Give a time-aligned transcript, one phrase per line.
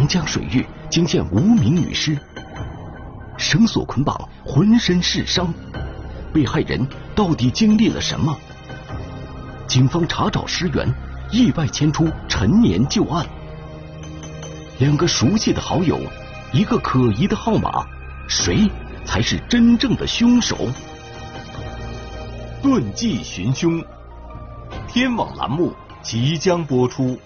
[0.00, 2.18] 长江水域惊现无名女尸，
[3.36, 5.52] 绳索捆绑，浑身是伤，
[6.32, 8.34] 被害人到底经历了什么？
[9.66, 10.90] 警方查找尸源，
[11.30, 13.26] 意外牵出陈年旧案。
[14.78, 16.00] 两个熟悉的好友，
[16.50, 17.86] 一个可疑的号码，
[18.26, 18.70] 谁
[19.04, 20.56] 才是真正的凶手？
[22.62, 23.84] 论迹寻凶，
[24.88, 27.20] 天网栏目即将播出。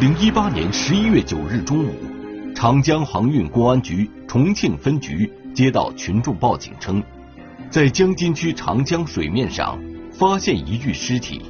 [0.00, 1.92] 零一八年十一月九日中午，
[2.54, 7.02] 长江航运公安局重庆分局接到群众报警称，
[7.68, 9.78] 在江津区长江水面上
[10.10, 11.42] 发现一具尸体。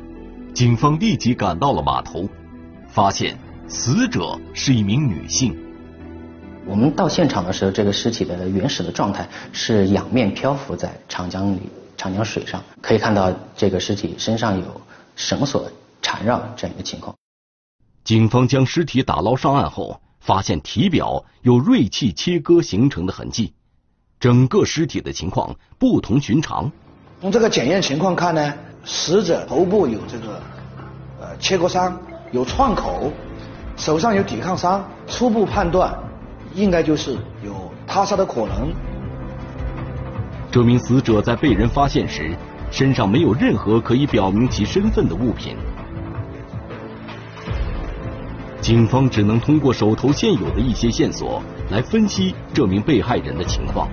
[0.53, 2.29] 警方立即赶到了码头，
[2.89, 5.57] 发现死者是一名女性。
[6.67, 11.61] 我们到现场的时候，这个尸体的原始的状态是仰面漂浮在长江里、
[11.97, 14.81] 长江水上，可以看到这个尸体身上有
[15.15, 15.71] 绳索
[16.03, 17.15] 缠绕这样一个情况。
[18.11, 23.53] 警方将尸体打捞上岸后，发现体表有锐器切割形成的痕迹，
[24.19, 26.69] 整个尸体的情况不同寻常。
[27.21, 28.53] 从这个检验情况看呢，
[28.85, 30.43] 死者头部有这个
[31.21, 31.97] 呃切割伤，
[32.33, 33.13] 有创口，
[33.77, 35.97] 手上有抵抗伤，初步判断
[36.53, 38.75] 应该就是有他杀的可能。
[40.51, 42.37] 这名死者在被人发现时，
[42.73, 45.57] 身上没有任何可以表明其身份的物品。
[48.61, 53.89] 警方只能通过手头现有的一些线索来分析这名被害人的情况。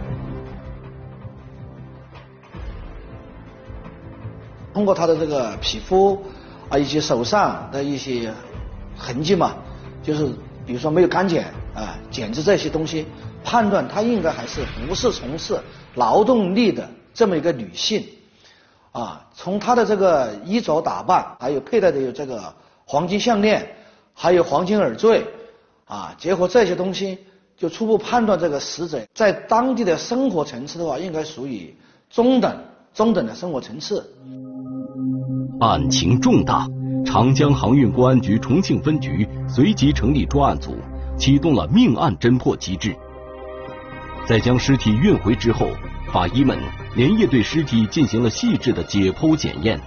[4.73, 6.21] 通过他的这个皮肤
[6.69, 8.31] 啊，以及手上的一些
[8.95, 9.55] 痕迹嘛，
[10.03, 10.27] 就是
[10.65, 13.05] 比如说没有干剪啊、剪子这些东西，
[13.43, 15.59] 判断他应该还是不是从事
[15.95, 18.05] 劳动力的这么一个女性
[18.91, 19.25] 啊。
[19.33, 22.53] 从他的这个衣着打扮，还有佩戴的有这个
[22.85, 23.65] 黄金项链。
[24.19, 25.23] 还有黄金耳坠，
[25.85, 27.19] 啊，结合这些东西，
[27.55, 31.71] 就初步判断这个死者在当地的生活层次的话，应该属于
[32.09, 32.51] 中等、
[32.95, 34.03] 中等的生活层次。
[35.59, 36.67] 案情重大，
[37.05, 40.75] 长江航运公安局重庆分局随即成立专案组，
[41.15, 42.95] 启动了命案侦破机制。
[44.27, 45.69] 在将尸体运回之后，
[46.11, 46.57] 法医们
[46.95, 49.79] 连夜对尸体进行了细致的解剖检验。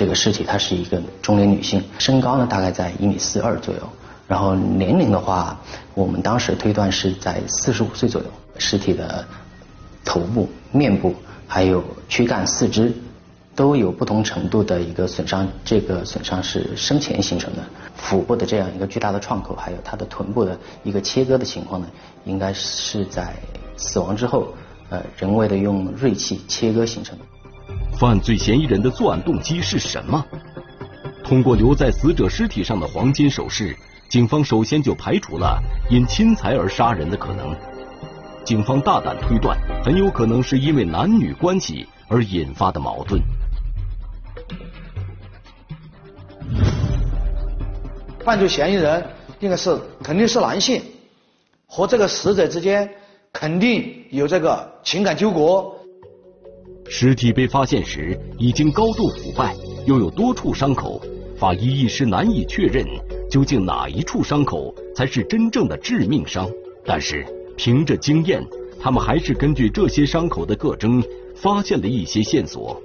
[0.00, 3.80] 这个尸体她是一个中年女性，身高呢大概在一米四二左右，
[4.26, 5.60] 然后年龄的话，
[5.92, 8.26] 我们当时推断是在四十五岁左右。
[8.56, 9.22] 尸体的
[10.02, 11.14] 头部、面部
[11.46, 12.90] 还有躯干、四肢
[13.54, 17.62] 都有不同程度的一个损伤，这个损伤是生前形成的。
[17.94, 21.86] 腹部的这样一个巨大的创口，还有她的臀部的一个切割的情况呢，
[22.24, 23.34] 应该是在
[23.76, 24.48] 死亡之后，
[24.88, 27.24] 呃，人为的用锐器切割形成的。
[28.00, 30.24] 犯罪嫌疑人的作案动机是什么？
[31.22, 33.76] 通过留在死者尸体上的黄金首饰，
[34.08, 37.54] 警方首先就排除了因侵财而杀人的可能。
[38.42, 43.20] 警方大胆推断，很有可能是因为男女关系而引发的矛盾。
[48.24, 49.06] 犯罪嫌疑人
[49.40, 50.82] 应该是肯定是男性，
[51.66, 52.90] 和这个死者之间
[53.30, 55.70] 肯定有这个情感纠葛。
[56.92, 59.54] 尸体被发现时已经高度腐败，
[59.86, 61.00] 又有多处伤口，
[61.36, 62.84] 法医一时难以确认
[63.30, 66.50] 究竟哪一处伤口才是真正的致命伤。
[66.84, 67.24] 但是
[67.56, 68.44] 凭着经验，
[68.80, 71.00] 他们还是根据这些伤口的特征，
[71.36, 72.82] 发现了一些线索。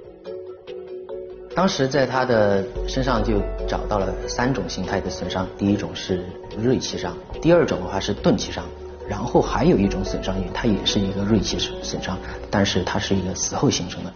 [1.52, 6.24] 当时在他的身上就找到了三种形态的损伤，第一种是
[6.56, 7.12] 锐器伤，
[7.42, 8.64] 第二种的话是钝器伤。
[9.08, 12.18] 然后还有一种损伤，它也是一个锐器损伤，
[12.50, 14.12] 但是它是一个死后形成的。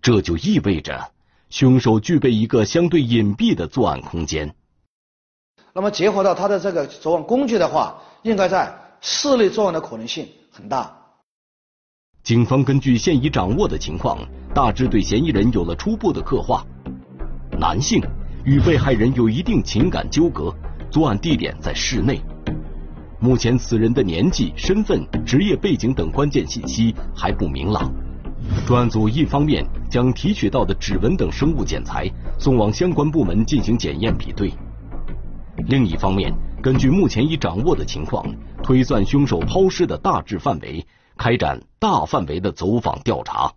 [0.00, 1.10] 这就意味着
[1.50, 4.54] 凶手具备一个相对隐蔽的作案空间。
[5.74, 10.98] 那么结合到他的这个作案工具的话，应该在室内作案的可能性很大。
[12.22, 14.18] 警方根据现已掌握的情况，
[14.54, 16.64] 大致对嫌疑人有了初步的刻画：
[17.58, 18.00] 男性，
[18.44, 20.54] 与被害人有一定情感纠葛，
[20.90, 22.20] 作案地点在室内。
[23.22, 27.88] 目前，此人的年纪、身份、职业背景等关键信息还不明朗，
[28.66, 34.52] 专案组一方面将提取到的指纹等生物检材送往相关部门进行检验比对，
[35.68, 38.26] 另一方面根据目前已掌握的情况，
[38.60, 40.84] 推算凶手抛尸的大致范围，
[41.16, 43.52] 开展大范围的走访调查。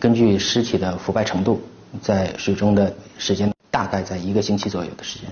[0.00, 1.60] 根据尸体的腐败程度，
[2.00, 5.28] 在水中的时间大概在一个星期左右的时间，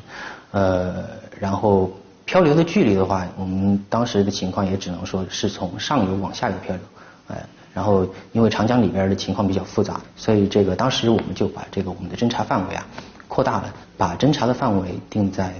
[0.51, 1.03] 呃，
[1.41, 1.91] 然后
[2.27, 6.85] 漂流的距离的话，我们当时的情况也只能说是从上游往下游漂流，
[7.29, 12.85] 哎，然后因为长江里边的情况比较复杂，所以这个当时我们就把这个我们的侦查范围啊
[13.29, 15.55] 扩大了，把侦查的范围定在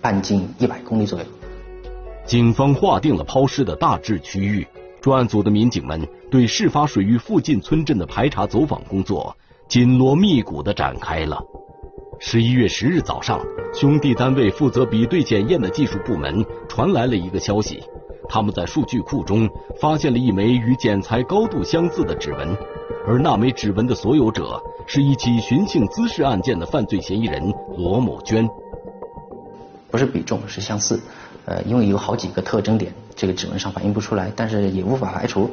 [0.00, 1.24] 半径一百公里左右。
[2.24, 4.66] 警方划定了抛尸的大致区域。
[5.02, 9.34] 专案组的民警们对事发水域附近村镇的排查走访工作
[9.66, 11.42] 紧锣密鼓地展开了。
[12.22, 13.40] 十一月十日早上，
[13.72, 17.82] 兄弟单位负责比对检验的技术部门传来了一个消息：
[18.28, 19.48] 他们在数据库中
[19.80, 22.54] 发现了一枚与检材高度相似的指纹，
[23.06, 27.42] 而那枚指纹的所有者是一起寻衅滋事案件的犯罪嫌疑人
[27.78, 28.46] 罗某娟。
[29.90, 31.00] 不是比重，是相似。
[31.46, 35.50] 呃，因为有好几个特征点，这个指纹上反映不出来，但是也无法排除。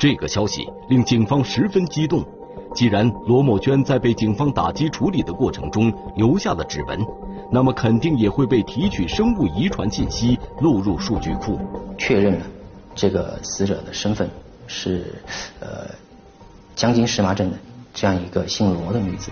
[0.00, 2.24] 这个消息令警方十分激动。
[2.74, 7.04] 既然罗某娟在被警方打击处理的过程中留下了指纹，
[7.50, 11.58] 那么肯定也会被提取生物遗传信息录入数据库，
[11.98, 12.46] 确认了
[12.94, 14.28] 这个死者的身份
[14.66, 15.14] 是
[15.60, 15.86] 呃
[16.74, 17.56] 江津石麻镇的
[17.92, 19.30] 这样一个姓罗的女子。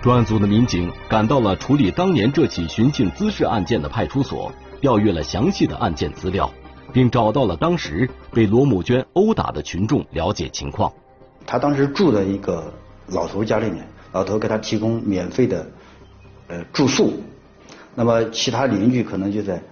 [0.00, 4.52] 专案组的民警赶到了处理当年这起寻衅滋事案件的派出所。
[4.80, 6.52] 调阅了详细的案件资料，
[6.92, 10.92] 并找到了当时被罗某娟殴打的群众，了解情况。
[11.46, 12.72] 他当时住在一个
[13.08, 15.66] 老头家里面，老头给他提供免费的
[16.48, 17.12] 呃住宿。
[17.94, 19.62] 那么其他邻居可能就在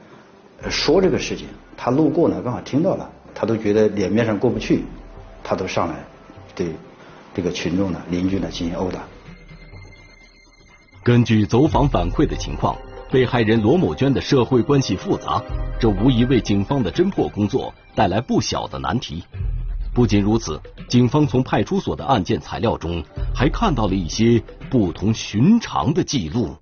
[0.69, 1.47] 说这个事情，
[1.77, 4.85] 他路过呢，刚好听到了，他都觉得脸面上过不去，
[5.43, 6.05] 他都上来
[6.55, 6.75] 对
[7.35, 9.01] 这个群众呢、邻居呢进行殴打。
[11.03, 12.77] 根据走访反馈的情况。
[13.13, 15.43] 被害人罗某娟的社会关系复杂，
[15.81, 19.25] 这无疑为警方的侦破工作带来不小的难题。
[19.93, 23.03] 不仅如此，警方从派出所的案件材料中
[23.35, 24.41] 还看到了一些
[24.71, 26.55] 不同寻常的记录。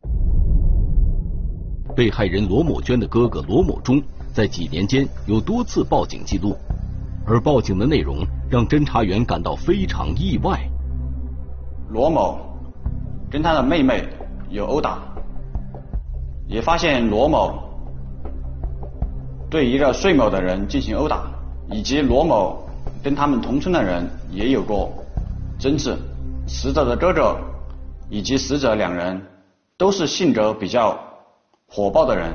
[1.95, 4.01] 被害人罗某娟的哥哥罗某忠
[4.33, 6.57] 在几年间有多次报警记录，
[7.27, 10.59] 而报警的内容让侦查员感到非常意外。
[11.91, 12.39] 罗某
[13.31, 14.07] 跟他的妹妹
[14.51, 15.03] 有殴打。
[16.47, 17.59] 也发现罗某
[19.51, 21.31] 对一个睡某的人进行殴打，
[21.71, 22.59] 以及罗某
[23.03, 24.93] 跟他们同村的人也有过
[25.59, 25.97] 争执。
[26.47, 27.37] 死者的哥哥
[28.09, 29.21] 以及死者两人
[29.77, 30.99] 都是性格比较
[31.67, 32.35] 火爆的人。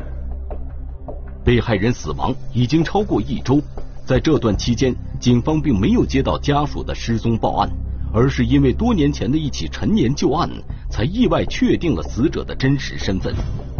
[1.43, 3.59] 被害人死亡已经超过一周，
[4.05, 7.69] 在这段期间，警方并没有接到家属的失踪报案，
[8.13, 10.49] 而是因为多年前的一起陈年旧案，
[10.89, 13.33] 才意外确定了死者的真实身份。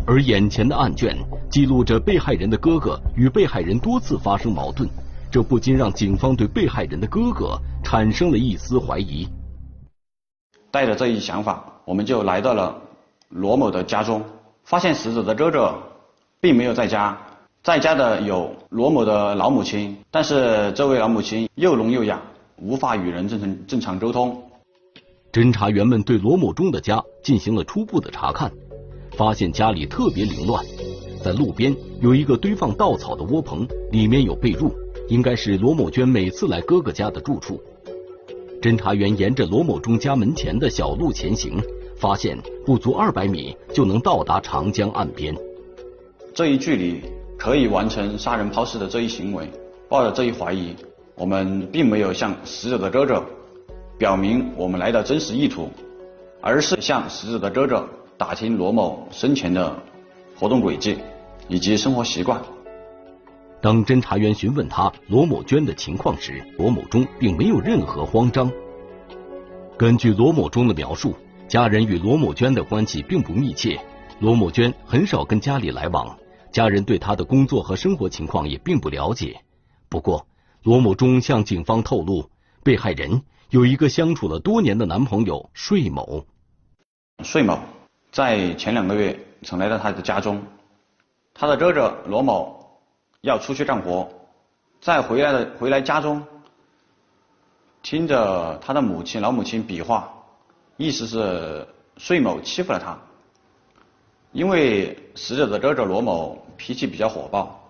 [0.06, 1.16] 而眼前的案卷
[1.50, 4.90] 记录着被害人的哥哥与被害人多次发生矛盾，
[5.34, 9.28] 这不禁让警方对被害人的哥哥产生了一丝怀疑。
[10.70, 12.80] 带着这一想法，我们就来到了
[13.30, 14.22] 罗某的家中，
[14.64, 15.74] 发现死者的哥哥
[16.40, 17.18] 并没有在家，
[17.64, 22.22] 在家的有罗某的老母亲，但是这位老母亲又聋又哑，
[22.58, 24.40] 无法与人正常正常沟通。
[25.32, 28.52] 侦查员们对罗某忠的家进行了初步的查看。
[29.18, 30.63] 发现家里特别凌乱，
[31.24, 34.72] 在路边有一个堆放稻草的窝棚，里面有被褥，
[35.13, 37.62] 应该是罗某娟每次来哥哥家的住处。
[38.60, 41.62] 侦查员沿着罗某忠家门前的小路前行，
[41.96, 45.36] 发现不足二百米就能到达长江岸边。
[46.34, 47.00] 这一距离
[47.38, 49.48] 可以完成杀人抛尸的这一行为，
[49.88, 50.74] 抱着这一怀疑，
[51.13, 53.24] 我们并没有向死者的哥哥
[54.00, 55.70] 表明我们来的真实意图，
[56.41, 57.88] 而是向死者的哥哥。
[58.17, 59.75] 打听罗某生前的
[60.36, 60.98] 活动轨迹
[61.48, 62.41] 以及生活习惯。
[63.63, 68.51] 当侦查员询问他罗某娟的情况时，罗某忠并没有任何慌张。
[69.77, 71.15] 根据罗某忠的描述，
[71.48, 73.79] 家人与罗某娟的关系并不密切，
[74.20, 76.13] 罗某娟很少跟家里来往，
[76.51, 79.39] 家人对他的工作和生活情况也并不了解。
[79.88, 80.27] 不过，
[80.63, 82.29] 罗某忠向警方透露，
[82.65, 86.25] 被害人有一个相处了多年的男朋友睡某。
[87.24, 87.58] 睡某。
[88.12, 90.43] 在前两个月曾来到他的家中，
[91.34, 92.62] 他的哥哥罗某
[93.24, 94.10] 要出去干活，
[94.82, 96.22] 在回来的回来家中，
[97.82, 100.12] 听着他的母亲老母亲比划，
[100.75, 101.65] 意思是
[101.96, 102.98] 睡某欺负了他。
[104.34, 107.63] 因为死者的哥哥罗某脾气比较火爆，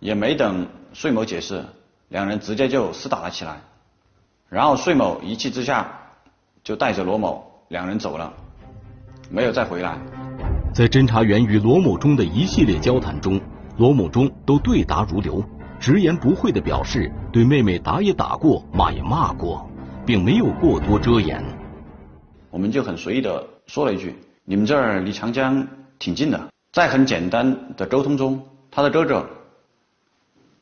[0.00, 1.64] 也没等睡某解释，
[2.08, 3.60] 两人直接就厮打了起来。
[4.48, 5.88] 然后税某一气之下
[6.64, 8.32] 就带着罗某两人走了，
[9.30, 9.96] 没有再回来。
[10.74, 13.40] 在侦查员与罗某中的一系列交谈中，
[13.78, 15.40] 罗某忠都对答如流，
[15.78, 19.70] 直言不讳的表示对妹妹打也打过，骂也骂过，
[20.04, 21.40] 并没有过多遮掩。
[22.50, 25.64] 我们就很随意的说了一句：“你们这儿离长江
[25.96, 29.24] 挺近的。”在很简单的沟通中，他的哥哥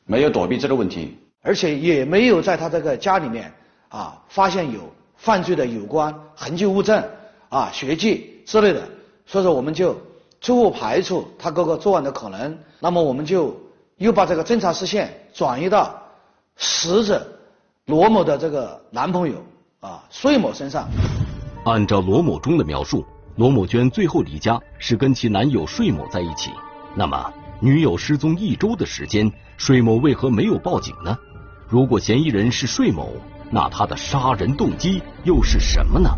[0.05, 3.51] 没有躲避这个问题，而且也没有在他这个家里面
[3.89, 7.03] 啊发现有犯罪的有关痕迹物证
[7.49, 8.87] 啊血迹之类的，
[9.25, 9.99] 所以说我们就
[10.41, 12.57] 初步排除他哥哥作案的可能。
[12.79, 13.55] 那么我们就
[13.97, 15.95] 又把这个侦查视线转移到
[16.55, 17.25] 死者
[17.85, 19.35] 罗某的这个男朋友
[19.79, 20.87] 啊穗某身上。
[21.65, 23.05] 按照罗某忠的描述。
[23.35, 26.49] 罗某娟最后离家是跟其男友税某在一起，
[26.95, 31.15] 那么女友失踪一周的时间，税某为何没有报警呢？
[31.67, 33.11] 如果嫌疑人是税某，
[33.51, 36.09] 那他的杀人动机又是什么呢？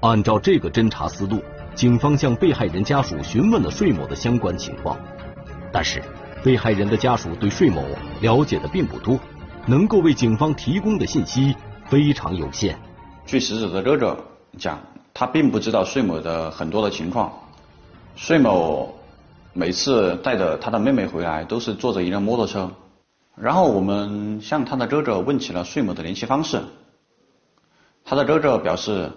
[0.00, 1.40] 按照这个侦查思路，
[1.74, 4.96] 警方向被害人家属询问了税某的相关情况，
[5.72, 6.02] 但是
[6.42, 7.82] 被害人的家属对税某
[8.20, 9.18] 了解的并不多，
[9.66, 11.54] 能够为警方提供的信息
[11.86, 12.78] 非常有限。
[13.26, 14.16] 据死者的哥哥
[14.58, 14.78] 讲。
[15.14, 17.30] 他并不知道税某的很多的情况，
[18.16, 18.94] 税某
[19.52, 22.70] 每次带着他的妹妹回来都是坐着一辆摩托车，
[23.36, 26.62] 然后我们向他的哥哥问起了税某的联系方式，
[28.06, 29.10] 他的哥哥表示，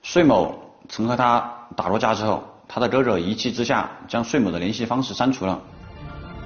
[0.00, 5.60] 税某曾和他打过架之后，他的哥哥一气之下将税某的联系方式删除了。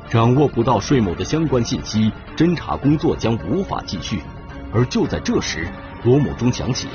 [0.09, 4.23] 掌握不到税某的相关信息，侦查工作将无法继续。
[4.73, 5.69] 而就在这时，
[6.05, 6.89] 罗某忠想起。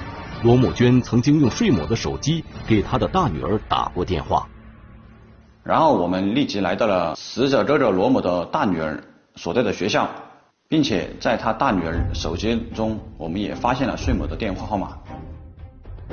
[0.44, 4.46] 罗某娟曾经用税某的手机给他的大女儿打过电话，
[5.64, 9.02] 然后我们立即来到了死者哥哥罗某的大女儿
[9.36, 10.10] 所在的学校，
[10.68, 14.98] 并且在他大女儿手机中，我们也发现了税某的电话号码。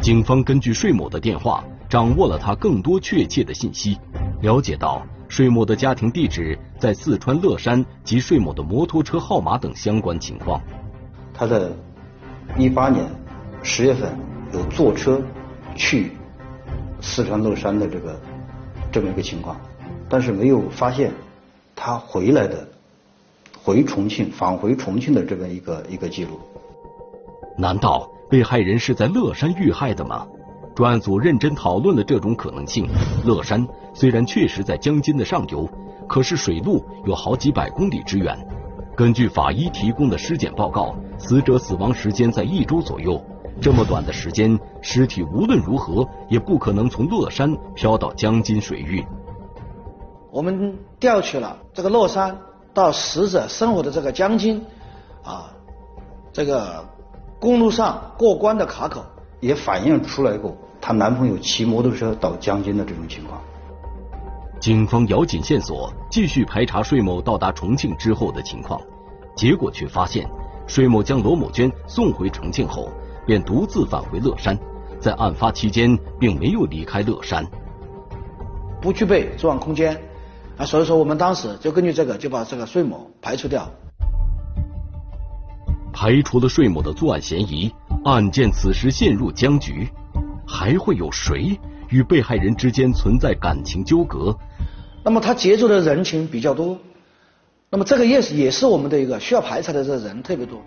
[0.00, 3.98] 警方根据税某的电话，掌握了他更多确切的信息，
[4.42, 10.60] 了解到税某的家庭地址在四川乐山及税某的摩托车号码等相关情况。
[11.32, 11.68] 他在
[12.58, 13.04] 一八年。
[13.62, 14.18] 十月份
[14.54, 15.20] 有坐车
[15.76, 16.12] 去
[17.02, 18.18] 四川乐山的这个
[18.90, 19.54] 这么一个情况，
[20.08, 21.12] 但是没有发现
[21.76, 22.66] 他回来的
[23.62, 26.40] 回重庆返回重庆的这么一个一个记录。
[27.60, 30.26] 难道被害人是在乐山遇害的吗？
[30.74, 32.88] 专案组认真讨论了这种可能性。
[33.24, 35.68] 乐山虽然确实在江津的上游，
[36.08, 38.38] 可是水路有好几百公里之远。
[38.96, 43.22] 根据法医提供的尸检报告，死者死亡时间在一周左右。
[43.60, 49.04] 这么短的时间，尸体无论如何也不可能从乐山漂到江津水域。
[50.30, 52.38] 我们调取了这个乐山
[52.72, 54.64] 到死者生活的这个江津
[55.22, 55.52] 啊，
[56.32, 56.82] 这个
[57.40, 59.02] 公路上过关的卡口，
[59.40, 63.40] 也反映出来过她男朋友骑摩托车到江津的这种情况。
[64.60, 68.78] 警方咬紧线索，继续排查税某到达重庆之后的情况，
[69.34, 70.28] 结果却发现，
[70.66, 72.88] 税某将罗某娟送回重庆后。
[73.26, 74.58] 便独自返回乐山，
[74.98, 77.46] 在案发期间并没有离开乐山，
[78.80, 79.96] 不具备作案空间
[80.56, 83.70] 啊，所以说我们当时就根据这个就把这个税某排除掉，
[86.00, 87.70] 排除了税某的作案嫌疑，
[88.06, 89.86] 案件此时陷入僵局，
[90.46, 94.34] 还会有谁与被害人之间存在感情纠葛？
[95.04, 96.78] 那么他接触的人群比较多，
[97.68, 100.58] 那么这个也是也是我们的一个需要排查的这人特别多。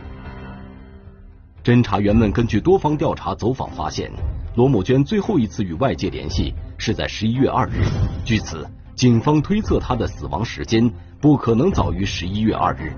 [1.63, 4.11] 侦查员们根据多方调查走访发现，
[4.55, 7.81] 罗某娟最后一次与外界联系是在十一月二日。
[8.23, 8.63] 据此，
[8.93, 10.87] 警方推测她的死亡时间
[11.19, 12.93] 不可能早于十一月二日。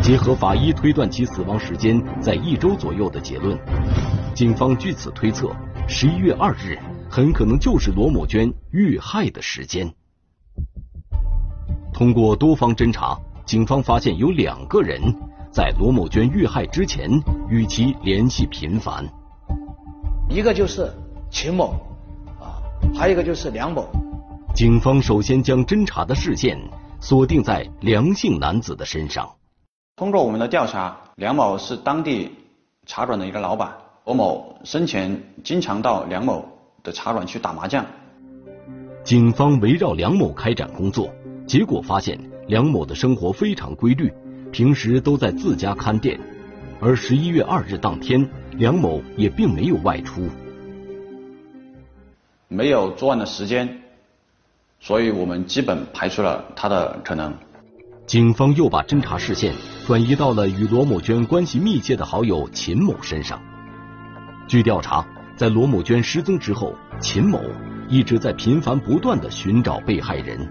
[0.00, 3.58] 结合法医推断其死亡时间在一周左右的结论，
[4.34, 5.50] 警方据此推测，
[5.88, 6.78] 十一月二日
[7.10, 9.92] 很可能就是罗某娟遇害的时间。
[11.92, 15.00] 通过多方侦查，警方发现有两个人。
[15.52, 17.10] 在罗某娟遇害之前，
[17.50, 19.06] 与其联系频繁。
[20.30, 20.90] 一个就是
[21.30, 21.74] 秦某，
[22.40, 22.56] 啊，
[22.94, 23.86] 还有一个就是梁某。
[24.54, 26.58] 警方首先将侦查的视线
[27.00, 29.30] 锁定在梁姓男子的身上。
[29.94, 32.30] 通过我们的调查，梁某是当地
[32.86, 33.70] 茶馆的一个老板，
[34.06, 36.48] 罗某生前经常到梁某
[36.82, 37.84] 的茶馆去打麻将。
[39.04, 41.12] 警方围绕梁某开展工作，
[41.46, 42.18] 结果发现
[42.48, 44.10] 梁某的生活非常规律。
[44.50, 46.18] 平时都在自家看店，
[46.80, 50.28] 而十一月二日当天，梁某也并没有外出，
[52.48, 53.82] 没有作案的时间，
[54.80, 57.34] 所以我们基本排除了他的可能。
[58.06, 59.54] 警方又把侦查视线
[59.86, 63.40] 转移到了与罗某娟关系密切的好友秦某身上。
[64.48, 65.06] 据调查，
[65.36, 67.40] 在罗某娟失踪之后，秦某
[67.88, 70.46] 一直在频繁不断的寻找被害人，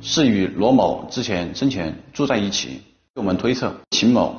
[0.00, 2.80] 是与罗某之前生前住在一起。
[3.14, 4.34] 我们推测，秦某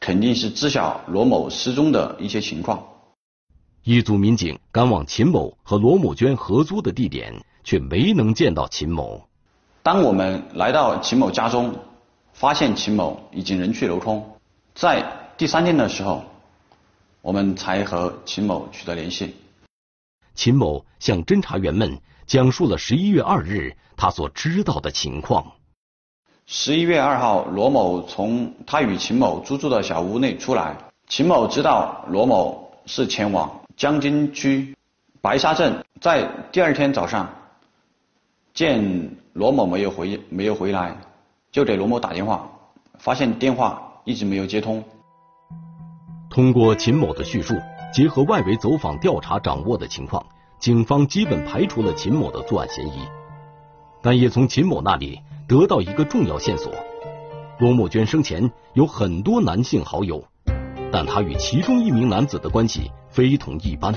[0.00, 2.82] 肯定是知晓罗某失踪的一些情况。
[3.84, 7.32] 一组民警赶往秦某和罗某娟合租的地点，
[7.64, 9.29] 却没能见到秦某。
[9.92, 11.74] 当我们来到秦某家中，
[12.32, 14.24] 发现秦某已经人去楼空。
[14.72, 15.04] 在
[15.36, 16.22] 第三天的时候，
[17.20, 19.34] 我们才和秦某取得联系。
[20.36, 25.44] 秦某向侦查员们讲述了十一月二日他所知道的情况。
[26.46, 30.76] 十一月二号，罗某从他与秦某租住的小屋内出来，
[31.08, 34.72] 秦某知道罗某是前往江津区
[35.20, 37.28] 白沙镇，在第二天早上
[38.54, 39.16] 见。
[39.40, 40.94] 罗某没有回没有回来，
[41.50, 42.46] 就给罗某打电话，
[42.98, 44.84] 发现电话一直没有接通。
[46.28, 47.54] 通过秦某的叙述，
[47.90, 50.22] 结合外围走访调查掌握的情况，
[50.58, 53.00] 警方基本排除了秦某的作案嫌疑，
[54.02, 55.18] 但也从秦某那里
[55.48, 56.70] 得到一个重要线索：
[57.60, 60.22] 罗某娟生前有很多男性好友，
[60.92, 63.94] 但她与其中一名男子的关系非同一般。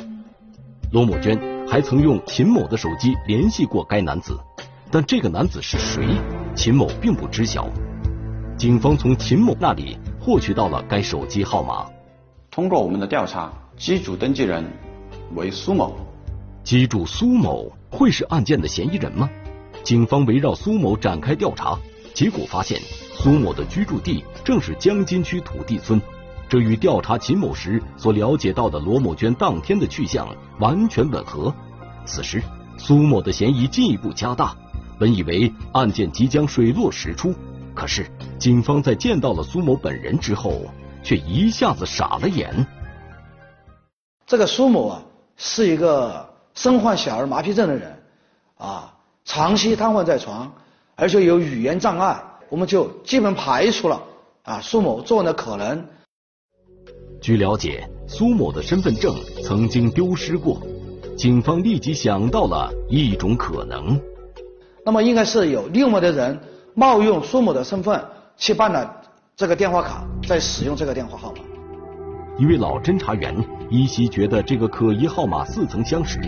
[0.93, 4.39] 罗某娟还曾用秦某的手机联系过该男子。
[4.93, 6.05] 但这个男子是谁？
[6.55, 7.67] 秦某并不知晓。
[8.55, 11.87] 警方从秦某那里获取到了该手机号码。
[12.51, 14.63] 通过我们的调查，机主登记人
[15.33, 15.95] 为苏某。
[16.63, 19.27] 机主苏某会是案件的嫌疑人吗？
[19.83, 21.75] 警方围绕苏某展开调查，
[22.13, 22.79] 结果发现
[23.15, 25.99] 苏某的居住地正是江津区土地村，
[26.47, 30.27] 这与调查秦某时所了解到的罗某娟当天的去向
[30.59, 31.51] 完全吻合。
[32.05, 32.43] 此时，
[32.77, 34.55] 苏某的嫌疑进一步加大。
[34.99, 37.33] 本以为案件即将水落石出，
[37.73, 38.05] 可是
[38.37, 40.61] 警方在见到了苏某本人之后，
[41.03, 42.65] 却一下子傻了眼。
[44.25, 45.03] 这个苏某啊，
[45.35, 48.03] 是一个身患小儿麻痹症的人，
[48.57, 48.93] 啊，
[49.25, 50.51] 长期瘫痪在床，
[50.95, 54.01] 而且有语言障碍，我们就基本排除了
[54.43, 55.85] 啊苏某作案的可能。
[57.21, 60.61] 据了解，苏某的身份证曾经丢失过，
[61.17, 63.99] 警方立即想到了一种可能。
[64.85, 66.39] 那么应该是有另外的人
[66.75, 68.03] 冒用苏某的身份
[68.35, 69.01] 去办了
[69.35, 71.41] 这个电话卡，在使用这个电话号码。
[72.37, 73.35] 一位老侦查员
[73.69, 76.19] 依稀觉得这个可疑号码似曾相识，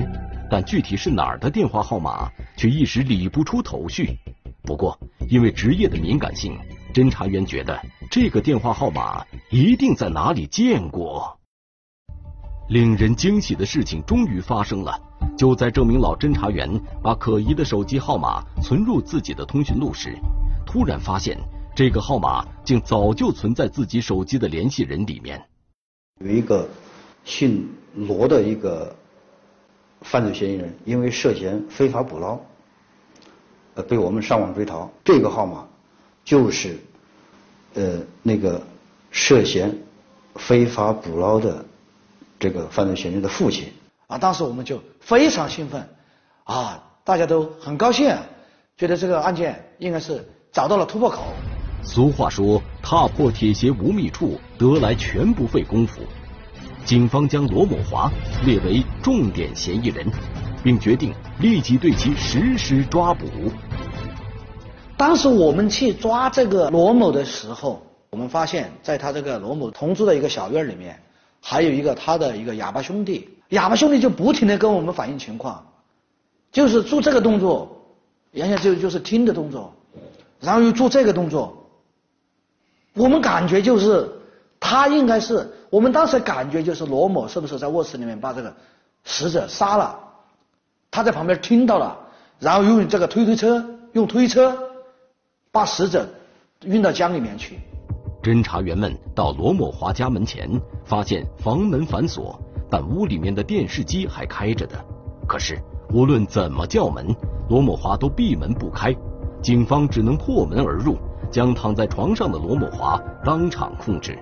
[0.50, 4.18] 但具体是哪儿的电话号码却一时理不出头绪。
[4.64, 4.98] 不过
[5.30, 6.58] 因为职业的敏感性，
[6.94, 11.38] 侦查员觉得这个电话号码一定在哪里见过。
[12.70, 15.00] 令人惊喜的事情终于发生了。
[15.38, 16.70] 就在这名老侦查员
[17.04, 20.16] 把可疑的手机号码存入自己的通讯录时，
[20.66, 21.38] 突然发现
[21.76, 25.44] 这个号码竟早就存在自己手机的联系人里面。
[26.22, 26.68] 有一个
[27.26, 28.96] 姓罗的一个
[30.02, 32.40] 犯罪嫌疑人，因为涉嫌非法捕捞，
[33.74, 34.90] 呃，被我们上网追逃。
[35.04, 35.68] 这个号码
[36.24, 36.80] 就是
[37.74, 38.66] 呃那个
[39.12, 39.78] 涉嫌
[40.36, 41.66] 非法捕捞的
[42.40, 43.68] 这个犯罪嫌疑人的父亲。
[44.08, 45.88] 啊，当时我们就非常兴奋，
[46.44, 48.16] 啊，大家都很高兴，
[48.78, 51.24] 觉得这个案件应该是找到了突破口。
[51.84, 56.02] 俗话说，踏破铁鞋无觅处，得来全不费工夫。
[56.84, 58.12] 警方将罗某华
[58.46, 60.06] 列为重点嫌疑人，
[60.64, 63.26] 并决定立即对其实施抓捕。
[64.96, 71.00] 当时我们去抓这个罗某的时候，我们发现在他这个罗某同住的一个小院里面，
[71.42, 73.30] 还有一个他的一个哑巴兄弟。
[73.56, 75.66] 哑巴兄弟就不停的跟我们反映情况，
[76.52, 77.54] 就是做这个动作，
[78.32, 79.74] 原先就就是听的动作，
[80.42, 81.56] 然后又做这个动作，
[82.94, 84.12] 我们感觉就是
[84.60, 88.54] 他应该是，我们当时感觉就是罗某是不是在卧室里面把这个
[89.06, 89.98] 死者杀了，
[90.92, 91.98] 他在旁边听到了，
[92.40, 93.64] 然后用这个推推车，
[93.94, 94.58] 用推车
[95.52, 96.06] 把死者
[96.66, 97.58] 运到江里面去。
[98.22, 100.50] 侦查员们到罗某华家门前，
[100.84, 102.38] 发现房门反锁。
[102.70, 104.76] 但屋里面的电视机还开着的，
[105.28, 105.60] 可是
[105.94, 107.16] 无论怎么叫门，
[107.50, 108.96] 罗某华都闭门不开。
[109.42, 110.98] 警方只能破门而入，
[111.30, 114.18] 将躺在床上的罗某华当场控制。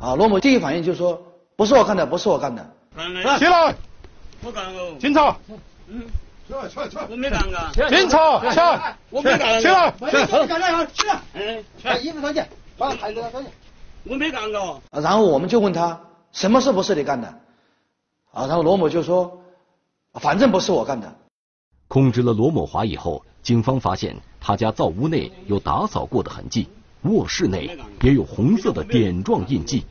[0.00, 1.20] 啊，罗某第一反应就说
[1.56, 2.66] ：“不是我干的，不是我干的。”
[3.38, 3.74] 起来！
[4.42, 4.94] 我干哦。
[4.98, 5.36] 警察。
[5.88, 6.02] 嗯。
[6.46, 7.06] 起来，起来，起来！
[7.10, 7.70] 我没干啊。
[7.74, 8.96] 警察，起来！
[9.10, 9.60] 我没干。
[9.60, 10.86] 起来，起来！
[10.86, 11.20] 起来！
[11.34, 12.42] 嗯，把衣服脱去，
[12.78, 13.48] 把孩子脱去。
[14.04, 14.80] 我没干过。
[14.90, 16.00] 然后我们就问他。
[16.32, 17.28] 什么事不是你干的？
[18.32, 19.40] 啊，然后罗某就说，
[20.14, 21.12] 反正不是我干的。
[21.88, 26.68] 控制了罗某华以后，警方发现他家灶屋内有打扫过的痕迹，
[27.02, 29.84] 卧室内也有红色的点状印记。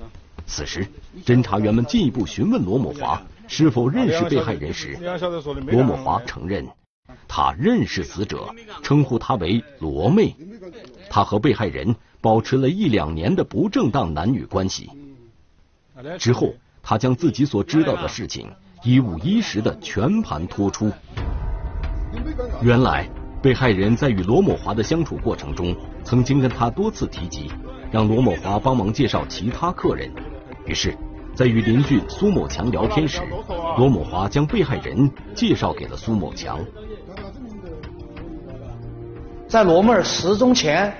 [0.46, 0.88] 此时，
[1.26, 4.98] 侦查员们进一步询问罗某华是否认识被害人时，
[5.66, 6.66] 罗某华承认
[7.28, 8.48] 他认识死者，
[8.84, 10.36] 称呼他为罗妹。
[11.10, 14.90] 他和被害人保持了一两年的不正当男女关系。
[16.20, 18.52] 之后，他将自己所知道的事情
[18.84, 20.92] 一五一十的全盘托出。
[22.62, 23.10] 原来，
[23.42, 27.52] 被害人在与罗某华的相处过程中，曾经跟他多次提及，
[27.92, 30.12] 让罗某华帮忙介绍其他客人。
[30.66, 30.96] 于是，
[31.36, 33.22] 在与邻居苏某强聊天时，
[33.78, 36.60] 罗某华将被害人介绍给了苏某强。
[39.48, 40.94] 在罗妹儿失踪前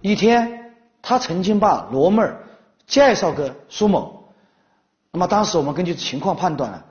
[0.00, 2.42] 一天，他曾经把罗妹儿
[2.86, 4.21] 介绍给苏某。
[5.12, 6.82] 那么当时我们根据情况判断呢，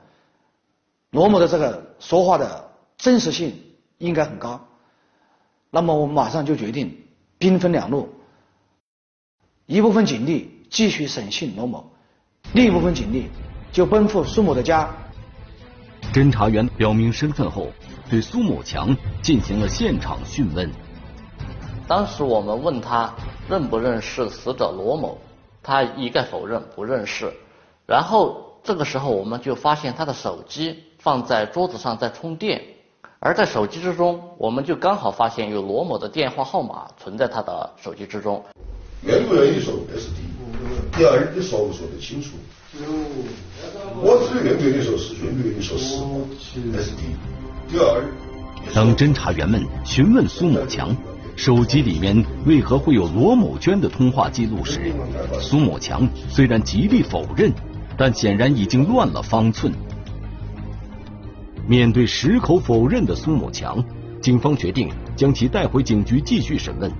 [1.10, 3.52] 罗某的这个说话的真实性
[3.98, 4.60] 应该很高。
[5.70, 6.96] 那么我们马上就决定
[7.36, 8.08] 兵分两路，
[9.66, 11.90] 一部分警力继续审讯罗某，
[12.52, 13.28] 另一部分警力
[13.72, 14.88] 就奔赴苏某的家。
[16.12, 17.68] 侦查员表明身份后，
[18.08, 20.70] 对苏某强进行了现场讯问。
[21.88, 23.12] 当时我们问他
[23.48, 25.18] 认不认识死者罗某，
[25.60, 27.32] 他一概否认不认识。
[27.86, 32.62] 然后这个时候我们就发现他的手机放在桌子上在充电，
[33.18, 38.42] 而在手机之中，我们就刚好发现有罗某的电话号码存在他的手机之中。
[39.02, 42.36] 愿不愿意说这是第一，第二你说不说得清楚？
[44.00, 47.16] 我只愿不愿意说是愿不愿意说是，这是第一。
[47.68, 48.04] 第二，
[48.72, 50.96] 当侦查员们询问苏某强。
[51.34, 54.92] 手机里面为何会有罗某娟的通话记录时，
[55.40, 57.50] 苏某强虽然极力否认，
[58.02, 59.72] 但显然已经乱了方寸。
[61.68, 63.80] 面对矢口否认的苏某强，
[64.20, 66.90] 警方决定将其带回警局继续审问。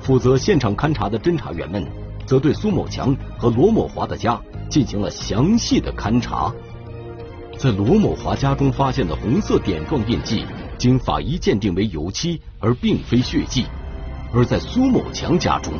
[0.00, 1.86] 负责现场勘查的侦查员们，
[2.24, 4.40] 则对苏某强和罗某华的家
[4.70, 6.50] 进行了详细的勘查。
[7.58, 10.46] 在罗某华家中发现的红色点状印记。
[10.78, 13.64] 经法医鉴定为油漆，而并非血迹；
[14.32, 15.74] 而在苏某强家中，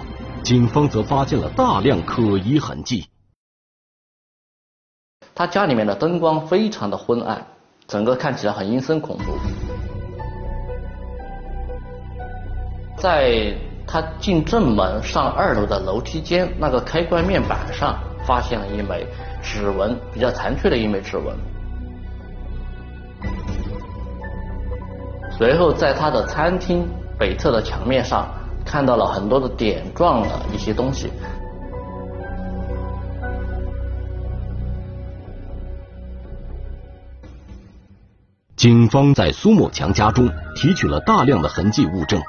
[0.45, 3.07] 警方则发现了大量可疑痕迹。
[5.35, 7.45] 他家里面的灯光非常的昏暗，
[7.87, 9.37] 整个看起来很阴森恐怖。
[12.97, 13.55] 在
[13.87, 19.07] 他进正门上二楼的楼梯间那个开关面板上，发现了一枚
[19.43, 21.35] 指纹，比较残缺的一枚指纹。
[25.37, 26.87] 随后，在他的餐厅
[27.19, 28.29] 北侧的墙面上
[28.65, 31.11] 看到了很多的点状的一些东西。
[38.63, 42.23] 警方在苏某强家中提取了大量的痕迹物证。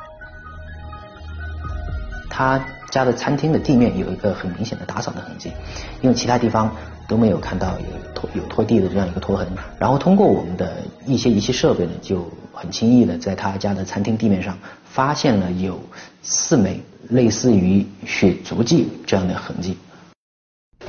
[2.28, 5.52] 他家的餐厅的地面有一个很明显的打扫的痕迹，
[6.02, 6.76] 因为其他地方
[7.08, 9.48] 都没有看到有拖有拖地的这样一个拖痕。
[9.78, 12.28] 然后通过我们的一些仪器设备呢，就。
[12.56, 15.82] 很轻易的在他家的餐厅地面上发现了有
[16.22, 19.76] 四枚类似于血足迹这样的痕迹。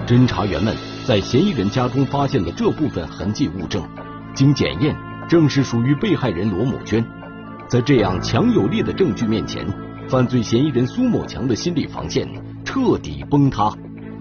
[0.07, 0.77] 侦查员们
[1.07, 3.83] 在嫌疑人家中发现的这部分痕迹物证，
[4.37, 4.95] 经检验
[5.29, 7.05] 正是属于被害人罗某娟。
[7.67, 9.67] 在这样强有力的证据面前，
[10.09, 12.29] 犯罪嫌疑人苏某强的心理防线
[12.65, 13.73] 彻底崩塌，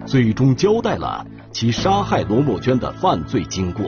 [0.05, 3.85] 最终交代了其杀害罗某娟的犯罪经过。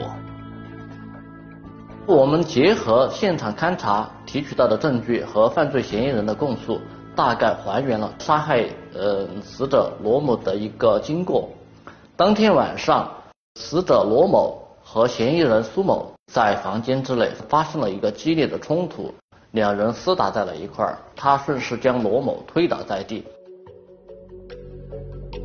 [2.06, 6.80] 我们结合现场勘查提取到的证据和犯罪嫌疑人的供述，
[7.16, 11.48] 大概还原了杀害呃死者罗某的一个经过。
[12.14, 13.10] 当天晚上，
[13.56, 19.14] 死者罗某和嫌疑人苏某在房间之内发生了一个激烈的冲突，
[19.52, 23.22] 两人厮打在了一块儿，他顺势将罗某推倒在地。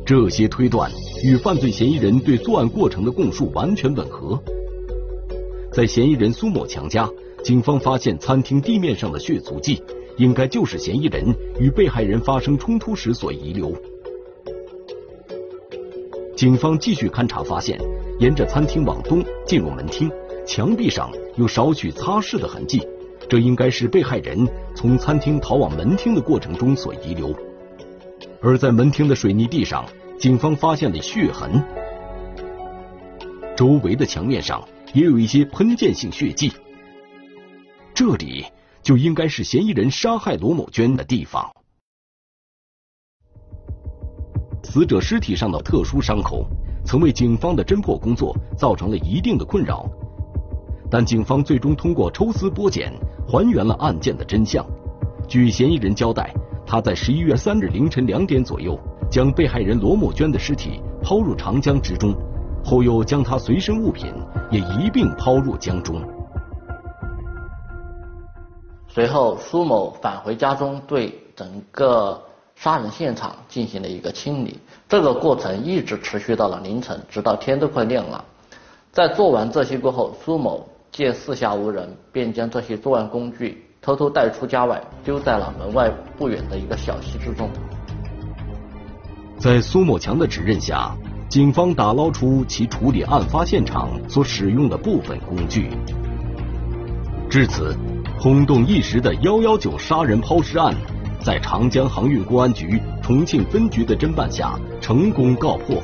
[0.04, 0.90] 这些推断
[1.22, 4.38] 与犯罪嫌疑人对作案过程的供述完全吻合。
[5.72, 7.08] 在嫌疑人苏某强家，
[7.44, 9.82] 警方发现餐厅地面上的血足迹，
[10.18, 11.24] 应该就是嫌疑人
[11.58, 13.72] 与被害人发生冲突时所遗留。
[16.36, 17.80] 警方继续勘查，发现
[18.18, 20.10] 沿着餐厅往东进入门厅，
[20.46, 22.86] 墙壁上有少许擦拭的痕迹，
[23.28, 27.34] 这应该是被害人从餐厅逃往门厅的过程中所遗留。
[28.40, 29.84] 而在门厅的水泥地上，
[30.18, 31.62] 警方发现了血痕，
[33.56, 34.62] 周围的墙面上。
[34.94, 36.52] 也有一些喷溅性血迹，
[37.94, 38.44] 这里
[38.82, 41.50] 就应该是嫌疑人杀害罗某娟的地方。
[44.62, 46.46] 死者尸体上的特殊伤口，
[46.84, 49.88] 曾为警方的侦破工作造成了一定的困扰。
[50.92, 52.92] 但警方最终通过抽丝剥茧，
[53.26, 54.62] 还原了案件的真相。
[55.26, 56.30] 据嫌疑人交代，
[56.66, 58.78] 他在十一月三日凌晨两点左右，
[59.10, 62.14] 将被害人罗某娟的尸体抛入长江之中，
[62.62, 64.12] 后又将她随身物品
[64.50, 65.98] 也一并抛入江中。
[68.86, 72.22] 随后，苏某返回家中，对整个
[72.54, 74.58] 杀人现场进行了一个清理。
[74.86, 78.22] 这个过程一直持续到了凌晨，直到天都快亮了。
[78.92, 87.50] 在做完这些过后，苏某见四下无人，便将这些作案工具偷偷带出家外，丢在了门外不远的一个小溪之中。
[89.38, 90.94] 在苏某强的指认下，
[91.28, 95.70] 警方打捞出其处理案发现场所使用的部分工具。
[97.28, 97.76] 至此。
[98.18, 100.72] 轰动一时的幺幺九杀人抛尸案，
[101.20, 105.82] 在长江航运公安局重庆分局的侦办下成功告破。